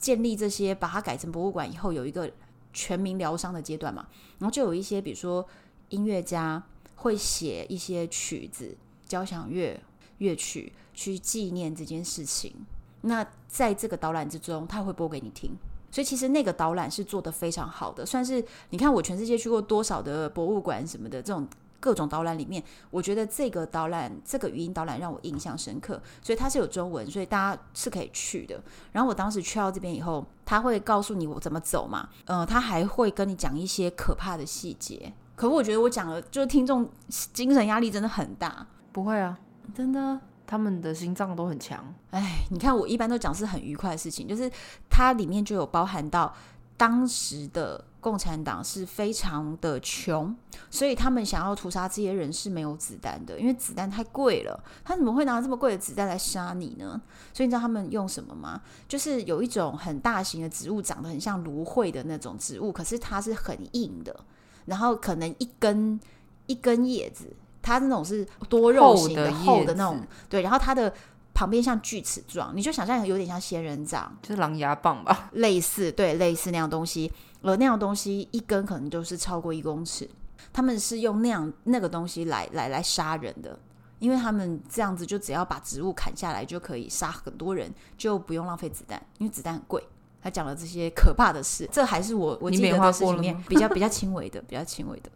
[0.00, 2.32] 建立这些，把它改成博物馆以后，有一个
[2.72, 5.46] 全民疗伤的阶段嘛，然后就有一些，比如说
[5.90, 6.62] 音乐家
[6.96, 8.74] 会写一些曲子、
[9.06, 9.78] 交响乐
[10.20, 12.54] 乐曲去纪念这件事情。
[13.02, 15.50] 那在这个导览之中，他会播给你听，
[15.90, 21.46] 所以其实那个导览是做得非常好的，算是你看我全世界去过多少的博物馆什么的这种。
[21.82, 28.62] 各种导览里面，我觉得这个导览，这个语音导览让我印象深刻，所以它是有中文，所以大家是可以去的。
[28.92, 35.10] 然后我当时去到这边以后，他会告诉你我怎么走嘛，呃，他还会跟你讲一些可怕的细节。
[35.34, 36.86] 可是我觉得我讲了，就是听众
[37.32, 38.66] 精神压力真的很大。
[38.92, 39.38] 不会啊，
[39.74, 41.94] 真的，他们的心脏都很强。
[42.10, 44.50] 哎，你看我一般都讲是很愉快的事情，就是
[44.88, 46.34] 它里面就有包含到
[46.76, 47.84] 当时的。
[48.00, 50.34] 共产党是非常的穷，
[50.70, 54.58] 所以他们想要屠杀这些人是没有子弹的，因为子弹太贵了。
[54.82, 56.98] 他怎么会拿这么贵的子弹来杀你呢？
[57.34, 58.62] 所以你知道他们用什么吗？
[58.88, 64.18] 就是有一种很大型的植物，长得很像芦荟的那种植物，可是它是很硬的，
[64.64, 66.00] 然后可能一根
[66.46, 70.92] 一根叶子，它那种是多肉型的厚的那种，对，然后它的。
[71.32, 77.10] 旁边像锯齿状，你就想象有点像仙人掌，就是狼牙棒吧，类似，对，类似那样东西。
[77.40, 80.10] 而那样东西一根可能就是超过一公尺，
[80.52, 83.58] 他们是用那样那个东西来来来杀人的，
[84.00, 89.82] 因为他们这样子就只要把植物砍下来就可以杀很多人，就不用浪费子弹，因为子弹很贵。
[90.20, 95.10] 他讲了这些可怕的事，这还是我我记得的事里面比较比较轻微的，比较轻微的。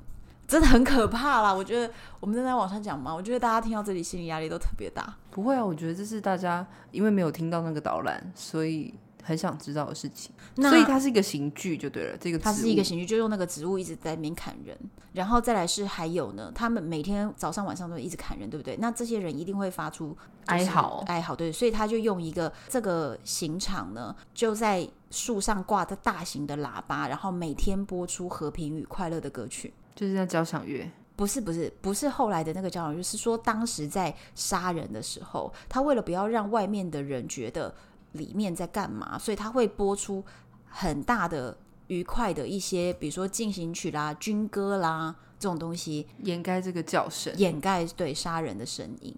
[0.47, 1.53] 真的很可怕啦！
[1.53, 5.17] 我觉得我们正在网上讲嘛，我觉得大家听到这里心理压力都特别大。
[5.31, 10.33] 不会啊，我觉得这是大家因为没有听到那个导览，所以很想知道的事情。
[10.57, 14.79] 那所以它是一个刑具就对了，这个它是一个刑具，就用那个植物一直在那边砍人，
[15.13, 18.77] 然后再来是还有呢，他们每天早上晚上都一直砍人，对不对？
[18.77, 29.73] 那这些人一定会发出哀嚎，哀嚎，对，所以他就用一个这个刑场呢，就在树上挂着大型的喇叭，然后每天播出和平与快乐的歌曲。
[29.95, 37.75] 就是在交响乐，不是不是不是后来的那个交响乐，是说当时在杀人的时候，他为了不要让外面的人觉得
[38.13, 40.25] 里面在干嘛，所以他会播出
[40.69, 49.15] 很大的愉快的一些，比如说进行曲啦、军歌啦这种东西，掩盖这个叫声，掩盖对杀人的声音，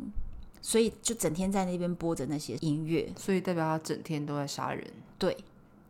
[0.61, 4.85] 所以就整天在那边播着那些音乐，所以代表他整天都在杀人。
[5.17, 5.37] 对，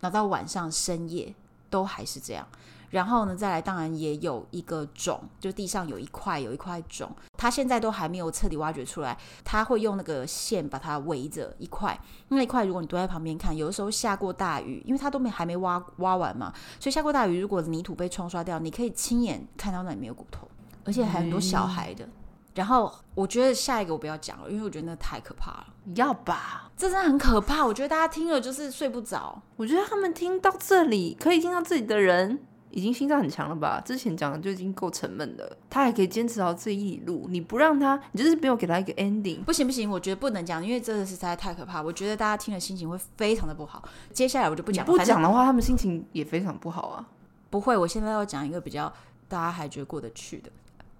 [0.01, 1.35] 然后到晚上深夜
[1.69, 2.47] 都还是这样。
[2.91, 9.17] 然后呢，再来，当然也有一个种，就地上有一块有一块种，它现在都还没有彻底挖掘出来。
[9.45, 20.49] 他会用那个线把它围着一块，那一块如果你蹲在旁边看，有的时候下过大雨，因为它都没还没挖挖完嘛，所以下过大雨，如果泥土被冲刷掉，你可以亲眼看到那里面有骨头，
[20.85, 22.05] 而且还很多小孩的。
[22.05, 22.13] 嗯、
[22.55, 25.67] 然后我觉得下一个我不要讲了，因为我觉得那太可怕了。
[25.95, 27.65] 要吧，这真的很可怕。
[27.65, 29.41] 我觉得大家听了就是睡不着。
[29.57, 32.41] 我觉得他们听到这里可以听到自己的人。
[32.77, 33.81] 已经心脏很强了吧？
[33.81, 37.27] 之前讲的就已经够沉闷了，他还可以坚持到这一路。
[37.31, 39.43] 你不让他，你就是没有给他一个 ending。
[39.45, 41.81] 不行不行，我觉得不能讲，因为这个实在太可怕。
[41.81, 43.83] 我觉得大家听了心情会非常的不好。
[44.13, 47.09] 接下来我就不讲，不讲的话，他们心情也非常不好啊。
[47.49, 48.93] 不会，我现在要讲一个比较
[49.27, 50.51] 大家还觉得过得去的，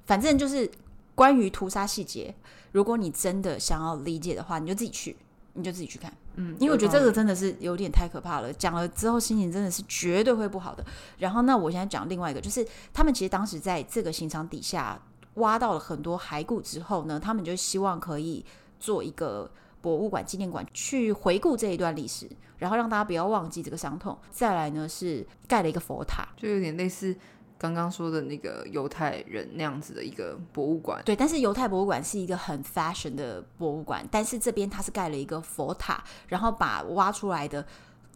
[0.07, 0.71] 反正就是
[1.15, 2.35] 关于屠杀细节。
[2.73, 5.15] 如果你真的想要理解的话，你就自己去。
[5.57, 8.53] 你就自己去看，嗯，因为我觉得这个真的是有点太可怕了。
[8.53, 10.85] 讲了之后，心情真的是绝对会不好的。
[11.19, 15.01] 然后，那我现在讲另外一个，就是他们其实当时在这个刑场底下
[15.35, 18.45] 挖到了很多骸骨之后呢，他们就希望可以
[18.79, 24.17] 做一个博物馆、纪念馆，去回顾这一段历史，然后让大家不要忘记这个伤痛。
[24.31, 27.17] 再来呢，是盖了一个佛塔，就有点类似。
[27.59, 37.65] 刚刚说的那个犹太人那样子的一个博物馆，对，但是犹太博物馆是一个很 fashion 的博物馆，但是这边它是盖了一个佛塔，然后把挖出来的。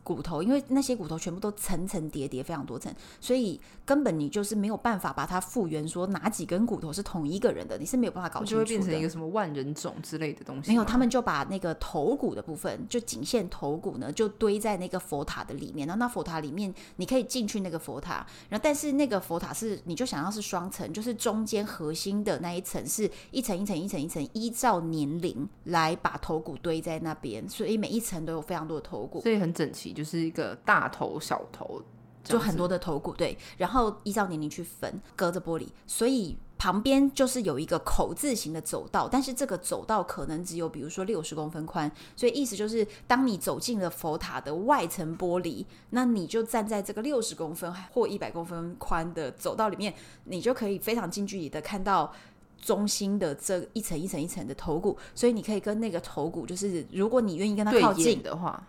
[0.02, 8.64] 骨头，因为那些骨头全部都层层叠叠，非常多层，所以根本你就是没有办法把它复原，说哪几根骨头是同一个人的，你是没有办法搞清楚的。
[8.64, 10.70] 就会变成一个什么万人冢之类的东西。
[10.70, 15.86] 没有，他们就把那个头骨的部分，就仅限头骨呢，就堆在那个佛塔的里面。
[15.86, 29.89] 然后那佛塔里面，你可以进去那个佛塔，然后但是那个佛塔是，你就想要是双层，就是中间核心的那一层是一层一层一层一层，依照年龄来把头骨堆在那边，所以每一层都有非常多的头骨，所以很整齐。
[29.92, 31.82] 就是一个大头小头，
[32.22, 52.12] 就很多的头骨，对，然后依照年龄去分，隔着玻璃，所以旁边就是有一个口字形的走道，但是这个走道可能只有比如说六十公分宽，所以意思就是当你走进了佛塔的外层玻璃，那你就站在这个六十公分或一百公分宽的走道里面，你就可以非常近距离的看到
[52.60, 58.62] 中心的这一层一层一层的头骨，所以你可以跟那个头骨，就是如果你愿意跟它靠近的话。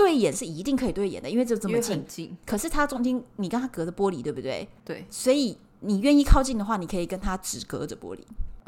[0.00, 2.02] 对眼是一定可以对眼的，因为就这么近。
[2.06, 4.66] 近可是它中间你跟他隔着玻璃，对不对？
[4.82, 5.04] 对。
[5.10, 8.20] 所以你愿意靠近的话，你可以跟他只隔着玻璃。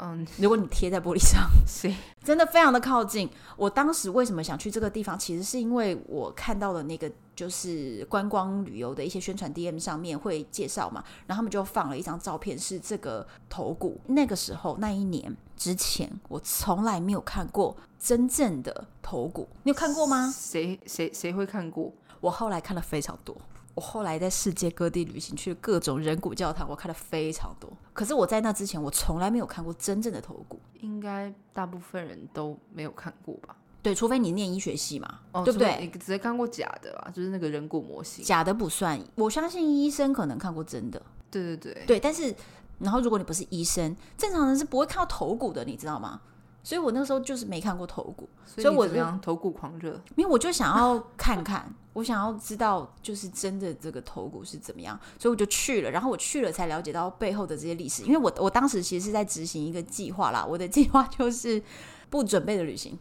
[0.05, 1.89] 嗯，如果你贴在玻璃上， 是
[2.21, 3.29] 真的非常的靠近。
[3.55, 13.97] 我当时为什么想去这个地方，其实是因为我看到了那个就是观光旅游的一些宣传 DM 上面会介绍嘛，然后他们就放了一张照片，是这个头骨。
[14.07, 19.47] 那个时候那一年之前，我从来没有看过真正的头骨。
[19.63, 20.29] 你有看过吗？
[20.35, 21.93] 谁谁谁会看过？
[22.19, 23.35] 我后来看了非常多。
[23.75, 27.71] 我后来在世界各地旅行，去各种人骨教堂，我看了非常多。
[27.91, 30.59] 可是我在那之前，我从来没有看过真正的头骨。
[30.81, 33.55] 应该大部分人都没有看过吧？
[33.81, 35.77] 对，除非你念医学系嘛，哦、对不对？
[35.81, 38.23] 你直接看过假的吧，就是那个人骨模型。
[38.23, 41.01] 假的不算，我相信医生可能看过真的。
[41.31, 41.99] 对对对，对。
[41.99, 42.33] 但是，
[42.79, 46.21] 然后如果你不是医生，正常人是不会看到头骨的，你知道吗？
[46.63, 55.91] 所以我那个时候就是没看过头骨，所以我怎样头骨狂热，因为我就想要看看，我想要知道就是真的这个头骨是怎么样，所以我就去了。
[55.91, 61.61] 然后我去了才了解到背后的这些历史，因为我我当时其实是在执行一个计划啦，我的计划 就是
[62.09, 62.97] 不准备的旅行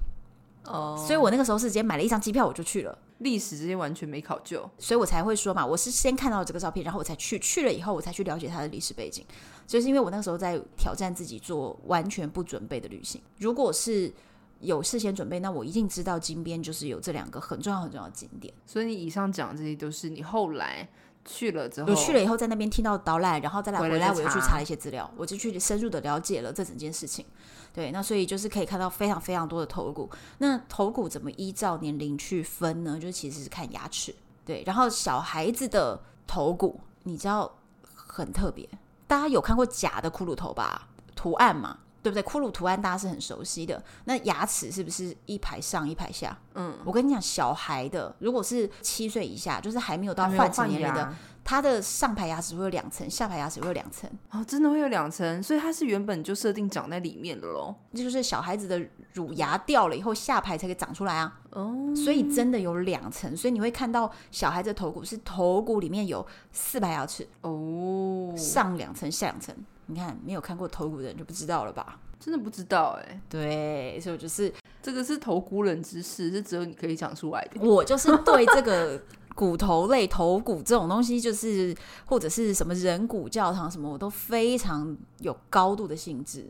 [0.64, 2.98] 哦，所以我那个时候是直接买了一张机票我就去了。
[3.22, 9.24] 历史这些完全没考究，所以我才会说嘛，我是先看到这个照片，然后我才去，去了以后我才去了解它的历史背景。
[9.66, 13.22] 就是因为我那个时候在挑战自己做完全不准备的旅行。
[13.38, 14.12] 如果是
[14.60, 18.52] 有事先准备，那我一定知道金边就是有这两个很重要很重要的景点。
[18.66, 20.88] 所以你以上讲的这些都是你后来
[21.24, 27.24] 去了之后，我去了以后在那边听到导览，然后再来回来我又去查了一些资料，我就去深入的了解了这整件事情。
[27.72, 30.10] 对，那所以就是可以看到非常非常多的头骨。
[30.38, 32.98] 那头骨怎么依照年龄去分呢？
[32.98, 34.14] 就其实是看牙齿。
[34.44, 37.50] 对，然后小孩子的头骨，你知道
[37.94, 38.68] 很特别。
[39.06, 40.88] 大家有看过假的骷髅头吧？
[41.14, 42.22] 图案嘛，对不对？
[42.22, 43.82] 骷髅图案大家是很熟悉的。
[44.04, 46.36] 那牙齿是不是一排上一排下？
[46.54, 54.10] 嗯，我跟你讲，小孩的如果是七岁以下，就是还没有到换成年龄的，他的上排牙齿会有两层，下排牙齿会有两层。
[54.30, 57.74] 哦，真的会有两层，所以它是原本就设定长在里面的喽。
[57.94, 58.80] 这就是小孩子的
[59.14, 61.40] 乳牙掉了以后，下排才可以长出来啊。
[61.50, 69.54] 哦，所以真的有两层，所以你会看到小孩子的头骨是头骨里面有四排牙齿哦，上两层，下两层。
[69.92, 72.00] 你看，没有看过头骨的人就不知道了吧？
[72.18, 73.20] 真的不知道哎、欸。
[73.28, 77.60] 对，所以我就是这个是头骨冷知识，是只有你可以讲出来的。
[77.60, 79.02] 我就是对这个
[79.34, 81.76] 骨头类、 头骨这种东西，就是
[82.06, 86.48] 或者是什么人骨教堂什么，我都非常有高度的兴致。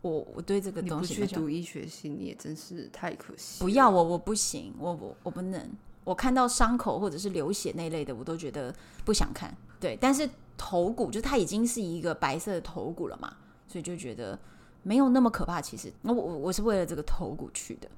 [0.00, 3.60] 我我对这个东西，你不去读医学系，你也真是太可惜。
[3.60, 5.68] 不要我，我不行，我我我不能。
[6.04, 8.74] 我看到伤口或者是流血那类的，我都觉得
[9.04, 9.54] 不想看。
[9.80, 10.28] 对，但是
[10.58, 13.32] 头骨就它已经是一个白色的头骨了嘛，
[13.66, 14.38] 所以就觉得
[14.82, 15.62] 没有那么可怕。
[15.62, 17.88] 其实，那我我是为了这个头骨去的。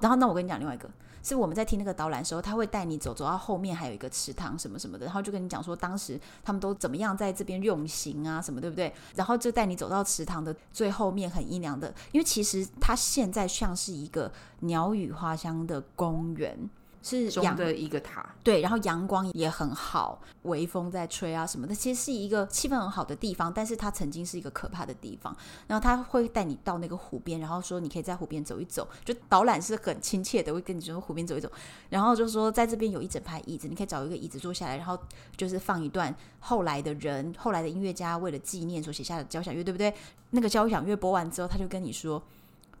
[0.00, 0.90] 然后，那我跟你讲另外一个，
[1.22, 8.92] 是我们在听那个导览的时候，他会带你走，走到后面还有一个池塘什么什么的，然后就跟你讲说当时他们都怎么样在这边用刑啊什么，对不对？
[9.14, 16.68] 然后就带你走到池塘的最后面，很阴凉的，因为其实它现在像是一个鸟语花香的公园。
[17.02, 23.52] 是中的一个塔，对，然后阳光也很好，微风在吹啊什么的，其实是一个气氛很好的地方。
[23.52, 25.36] 但是它曾经是一个可怕的地方。
[25.66, 31.50] 然后他会带你到那个湖边，然后说你可以在湖边走一走，就导览是很亲切的，会跟你说湖边走一走。
[31.90, 34.96] 然后就说在这边有一整排椅子，你可以找一个椅子坐下来，然后
[35.36, 39.92] 就是放一段后来的人、后来的音乐家为了纪念所写下的交响乐，对不对？
[40.30, 42.22] 那个交响乐播完之后，他就跟你说，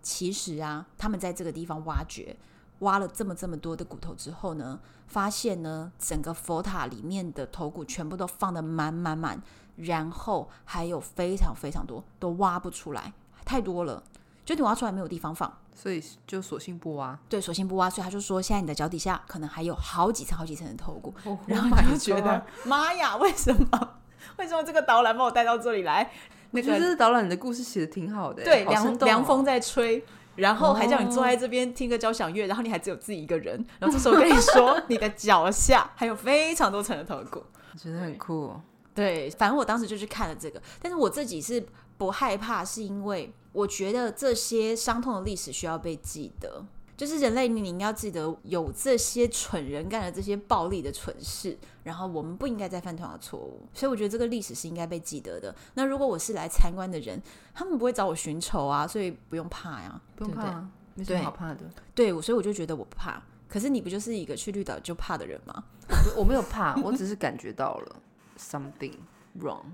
[0.00, 2.36] 其实啊，他们在这个地方挖掘。
[2.82, 4.78] 挖了这么这么多的骨头之后呢，
[5.08, 9.40] 发现呢，整个佛塔里面的头骨全部都放得满满满，
[9.76, 13.12] 然后还有非常非常多都挖不出来，
[13.44, 14.02] 太多了，
[14.44, 17.18] 就你挖出来没有地方放，所以就索性不挖。
[17.28, 23.88] 对，索性不挖，所以他就说，现在你的脚底下可能还有好几层好几层的头骨，oh, 然后就觉得妈呀，为什么？
[24.38, 26.10] 为什么这个导览把我带到这里来？
[26.52, 30.04] 那个就是导览你的故事写的挺好的，对，凉凉风在吹。
[30.36, 33.64] 然后还叫你坐在这边听个交响乐，然后你还只有自己一个人。
[33.78, 38.62] 然后这时候跟你说，你的脚下还有非常多层的头骨，我觉得很酷哦。
[38.94, 41.64] 对，反正我当时就去看了这个，但是我自己是
[41.96, 46.64] 不害怕，是因为我觉得这些伤痛的历史需要被记得。
[47.02, 53.60] 就是人类，你应该要记得有这些蠢人干了这些暴力的蠢事，然后我们不应该再犯同样的错误。
[53.74, 55.52] 所以我觉得这个历史是应该被记得的。
[55.74, 57.20] 那如果我是来参观的人，
[57.52, 61.68] 他们不会找我寻仇啊，所以不用怕呀，不用怕，对没什么好怕的。
[61.92, 63.20] 对，所以我就觉得我不怕。
[63.48, 65.64] 可是你不就是一个去绿岛就怕的人吗？
[65.88, 67.96] 我，我没有怕，我只是感觉到了
[68.38, 68.94] something
[69.40, 69.64] wrong。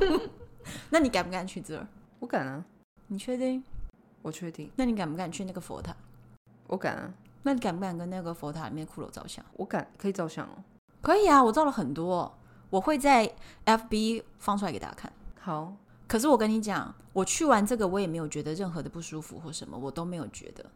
[0.88, 1.86] 那你敢不敢去这儿？
[2.20, 2.64] 我敢啊。
[3.08, 3.62] 你确定？
[4.26, 4.68] 我确定。
[4.74, 5.94] 那你敢不敢去那个佛塔？
[6.66, 7.14] 我敢啊，
[7.44, 9.44] 那你敢不敢跟那个佛塔里面骷髅照相？
[9.52, 10.64] 我敢，可以照相哦。
[11.00, 12.36] 可以啊，我照了很多，
[12.68, 13.32] 我会在
[13.64, 15.12] FB 放出来给大家看。
[15.38, 15.76] 好，
[16.08, 20.66] 可是我跟你讲，我去完这个，我也没有觉得任何的不舒服或什么，我都没有觉得。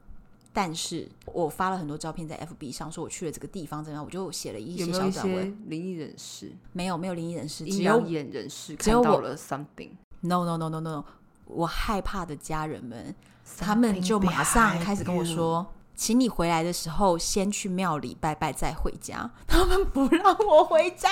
[0.52, 5.58] 但是我发了很多照片在 FB 上，说我去了这个地方怎么样，我就写了一些小短文。
[5.66, 9.90] 灵异人士没有，没有灵异人士，只有眼人士看到了 something。
[10.20, 11.04] No no no no no no，
[11.46, 13.14] 我害怕的家人们，
[13.58, 15.66] 他们就马上开始跟我说。
[15.94, 19.30] 请你回来的时候先去庙里拜拜再回家。
[19.46, 21.10] 他们不让我回家，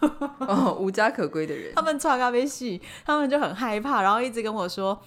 [0.40, 1.74] 哦，无家可归的人。
[1.74, 4.98] 他们超咖啡戏，他们就很害怕，然后一直跟我说：“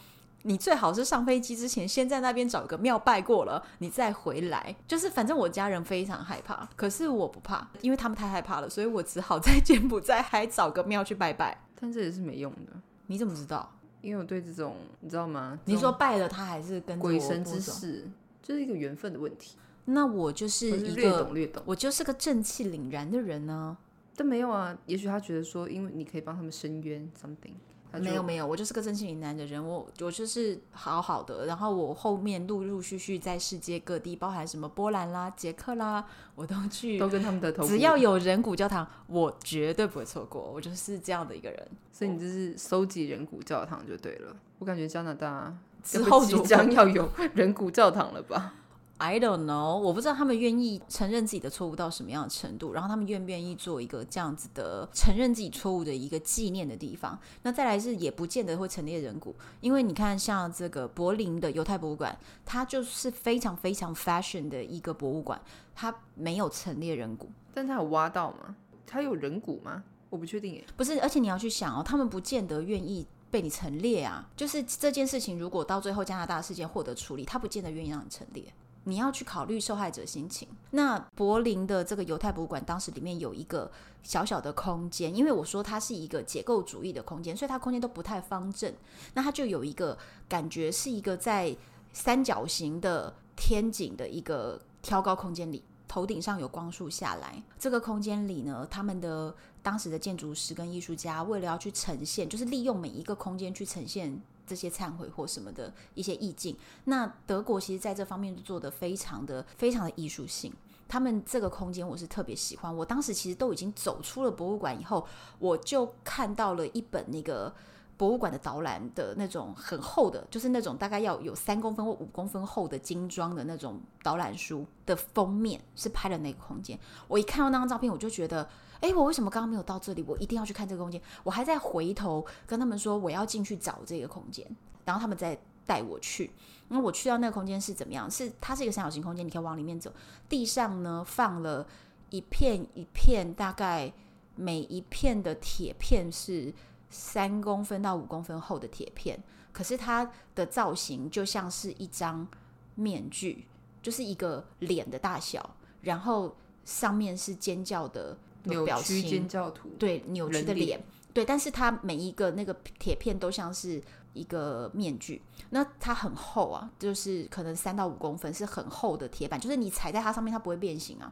[0.44, 11.58] 你最好是上飞机之前先在那边找个庙拜过了，你再回来。”就是反正我家人非常害怕，可是我不怕，因为他们太害怕了，所以我只好在柬埔寨还找个庙去拜拜。
[11.82, 12.74] 但这也是没用的。
[13.08, 13.72] 你怎么知道？
[14.06, 15.60] 因为我对这种你知道吗？
[15.66, 18.08] 你说拜了他还是跟鬼神之事。
[18.42, 19.58] 就是一个缘分的问题。
[19.86, 23.76] 那我就是一个略懂略懂，我就是个正气凛然的人呢。
[24.16, 27.56] 但没有啊，也许他觉得说，因为你可以帮他们伸冤，something。
[27.94, 31.46] 没有没有，我就是个正气凛然的人，我我就是好好的。
[31.46, 36.06] 然后我后面陆陆续续在世界各地，包含什么波兰啦、捷克啦，
[36.36, 37.66] 我都去，都跟他们的头。
[37.66, 40.42] 只要有人骨教堂，我绝对不会错过。
[40.42, 41.68] 我就是这样的一个人。
[41.92, 44.36] 所以你就是收集人骨教堂就对了。
[44.60, 48.54] 我感觉加拿大之后即将要有人骨教堂了吧？
[48.98, 57.20] I don't know，我不知道他们愿意承认自己的错误到什么样的程度，然后他们愿不愿意做一个这样子的承认自己错误的一个纪念的地方。
[57.44, 65.42] 那再来是也不见得会陈列人骨，因为你看像这个柏林的犹太博物馆，它就是非常非常 fashion 的一个博物馆，
[65.76, 68.56] 它没有陈列人骨，但它有挖到吗？
[68.88, 69.84] 它有人骨吗？
[70.10, 70.64] 我不确定耶。
[70.78, 73.06] 不是，而且你要去想哦，他们不见得愿意。
[73.32, 74.26] 被你陈列啊。
[74.38, 78.46] 就是这件事情，如果到最后加拿大事件获得处理，他不见得愿意让你陈列。
[78.86, 80.48] 你要去考虑受害者心情。
[80.72, 83.72] 那柏林的这个犹太博物馆当时里面有一个
[84.02, 88.74] 小小的空间，因为我说它是一个结构主义的空间，所以它空间都不太方正。
[89.14, 89.98] 那它就有一个
[90.30, 91.56] 感觉是一个在
[91.94, 97.42] 三角形的天井的一个挑高空间里，头顶上有光束下来。
[97.58, 104.22] 这个空间里呢，他们的当时的建筑师跟艺术家为了要去呈现，就是利用每一个空间去呈现。
[104.46, 110.54] 这些忏悔或什么的一些意境，那德国其实在这方面做的非常的非常的艺术性。
[110.88, 112.76] 他们这个空间我是特别喜欢。
[112.76, 115.08] 我当时其实都已经走出了博物馆以后，
[115.40, 117.52] 我就看到了一本那个
[117.98, 126.78] 博物馆的导览的那种很厚的，就是那种大概要有三公分或五公分厚的精装的那种导览书的封面，是拍的那个空间。
[127.08, 128.48] 我一看到那张照片，我就觉得。
[128.82, 130.04] 哎，我为什么刚刚没有到这里？
[130.06, 131.02] 我一定要去看这个空间。
[131.24, 134.46] 我还在回头跟他们说我要进去找这个空间，
[134.84, 135.36] 然后他们再
[135.66, 136.30] 带我去。
[136.68, 138.12] 那我去到那个空间是怎么样？
[138.12, 139.92] 是它是一个三角形空间，你可以往里面走。
[140.28, 141.66] 地上呢放了
[142.10, 143.92] 一片一片，大概
[144.36, 146.54] 每一片的铁片是
[146.96, 149.22] 三公分到五公分厚的铁片，
[149.52, 152.28] 可是它的造型就像是一张
[152.76, 153.46] 面具，
[153.82, 158.18] 就是一个脸的大小，然后上面是尖叫的。
[158.48, 160.80] 扭曲尖叫图，对，扭曲的脸，
[161.12, 163.82] 对，但是它每一个那个铁片都像是
[164.14, 165.20] 一个面具，
[165.50, 171.12] 那它很厚啊，就是可能三到五公分，是很厚的铁板，就是你踩在它上面，它不会变形啊。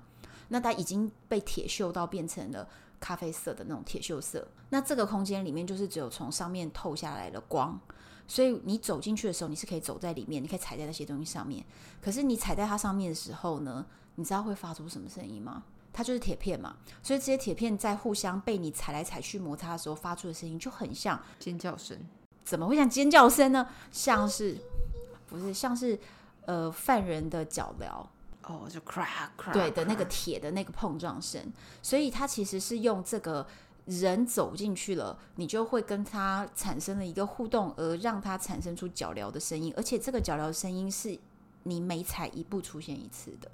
[0.49, 2.69] 那它已经被铁锈到变成了
[3.03, 4.47] 咖啡色的那种铁锈色。
[4.69, 7.77] 那这个空间里面就是只有从上面透下来的光，
[8.25, 11.65] 所以你走进去的时候，你是可以走在里面，你可以踩在那些东西上面。
[12.01, 13.85] 可是你踩在它上面的时候呢，
[14.15, 15.63] 你知道会发出什么声音吗？
[15.91, 21.99] 它就是铁片嘛，所以这些铁片在互相被你踩来踩去摩擦的时候发出的声音就很像尖叫声。
[22.43, 23.67] 怎么会像尖叫声呢？
[23.91, 24.57] 像是
[25.27, 25.99] 不是像是
[26.45, 28.05] 呃犯人的脚镣
[28.43, 31.51] 哦，就 crack crack 对的那个铁的那个碰撞声。
[31.81, 33.45] 所以它其实是用这个
[33.85, 41.17] 人走进去了，你就会跟他产生了一个互动，而让它产生出脚镣的声音，而且这个脚镣的声音是
[41.63, 43.49] 你每踩一步出现一次的。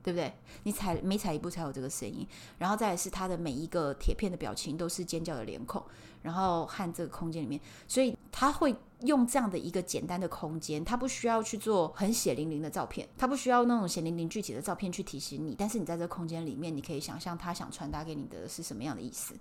[0.00, 0.32] 对不对？
[0.62, 2.26] 你踩每踩一步才有这个声音，
[2.56, 5.84] 然后再来是它的每一个铁片的表情都是尖叫的脸孔，
[6.22, 19.34] 然后和这个空间里面，所以他会用这样的一个简单的空间，他不需要去做很血淋淋的照片，他不需要那种血淋淋具体的照片去提醒你，但是你在这个空间里面，你可以想象他想传达给你的是什么样的意思。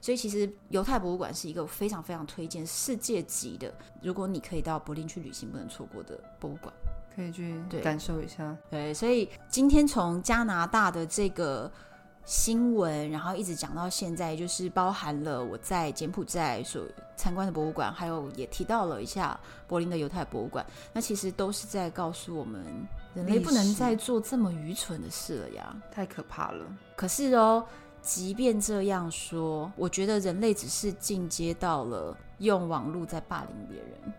[0.00, 3.72] 所以其实犹太博物馆是一个非常非常推荐世界级的，
[4.02, 6.72] 如果你可以到柏林去旅行，不能错过的博物馆。
[7.14, 11.70] 可以去感受一下，对，对，所以今天从加拿大的这个
[12.24, 16.82] 新闻，然后一直讲到现在，就是包含了我在柬埔寨所
[17.16, 20.64] 参观的博物馆，还有也提到了一下柏林的犹太博物馆。
[20.92, 22.64] 那其实都是在告诉我们，
[23.14, 26.66] 人类不能再做这么愚蠢的事了呀，太可怕了。
[26.96, 27.62] 可是哦，
[28.00, 34.14] 即便这样说，我觉得人类只是进阶到了用网络在霸凌别人。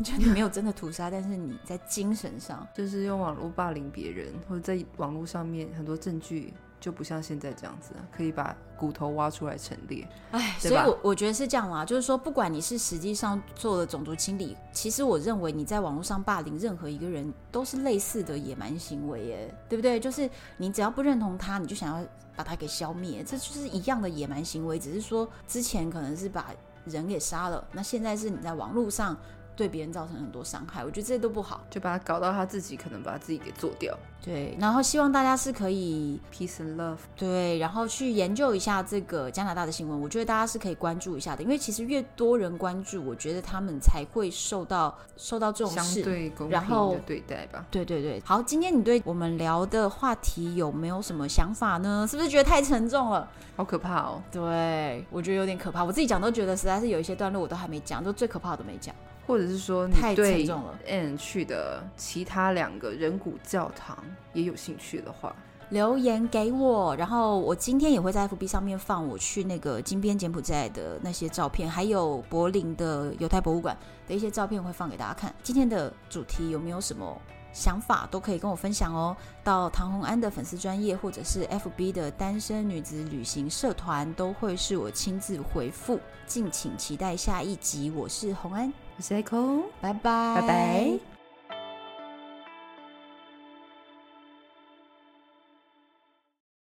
[0.02, 10.08] 就你没有真的屠杀，但是你在精神上 就是用网络霸凌别人，或者在网络上面很多证据就不像现在这样子，可以把骨头挖出来陈列。
[10.30, 20.00] 哎，所以我我觉得是这样啦，就是说，不管你是实际上做了种族清理，其实我认为你在网络上霸凌任何一个人都是类似的野蛮行为，耶，对不对？
[20.00, 26.46] 就是你只要不认同他，你就想要把他给消灭，这就是一样的野蛮行为，只是说之前可能是把
[26.86, 29.16] 人给杀了，那现在是你在网络上。
[29.60, 33.94] 对别人造成很多伤害，我觉得这些都不好，就把他搞到他自己可能把自己给做掉。
[34.22, 36.96] 对，然后希望大家是可以 peace and love。
[37.14, 46.58] 对，然后去研究一下这个加拿大的新闻，我觉得大家是可以关注一下的，因为其实越多人关注，我觉得他们才会受到受到重视，相对公平
[46.92, 47.66] 的对待吧。
[47.70, 52.06] 对对对，好，今天你对我们聊的话题有没有什么想法呢？
[52.10, 53.28] 是不是觉得太沉重了？
[53.56, 54.22] 好可怕哦。
[54.32, 58.94] 对，我觉得有点可怕，我自己讲都觉得实在是有一些段落我都还没讲，都最可怕的都没讲。
[59.30, 60.44] 或者是说你对
[60.88, 63.96] Anne 去的其他两个人骨教堂
[64.32, 65.32] 也有兴趣的话，
[65.68, 66.96] 留言给我。
[66.96, 73.78] 然后我今天也会在 FB 上面放我去那个金边柬埔寨的那些照片，还有柏林的犹太博物馆
[74.08, 75.32] 的一些照片会放给大家看。
[75.44, 77.16] 今天的主题有没有什么
[77.52, 79.16] 想法都可以跟我分享哦。
[79.44, 86.00] 到唐红安的粉丝专业或者是 FB 的单身女子旅行社团都会是我亲自回复。
[86.26, 87.92] 敬请期待下一集。
[87.92, 88.72] 我是红安。
[89.08, 91.19] Echo，拜拜，拜拜。